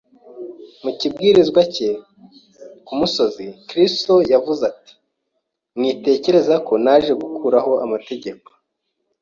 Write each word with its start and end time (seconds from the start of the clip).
Mu 0.83 0.91
kibwirizwa 0.99 1.61
cye 1.73 1.89
ku 2.85 2.93
musozi, 2.99 3.45
Kristo 3.69 4.13
yaravuze 4.31 4.63
ati: 4.71 4.93
“Mwitekereza 5.77 6.55
ko 6.67 6.73
naje 6.83 7.11
gukuraho 7.21 7.71
amategeko 7.85 8.49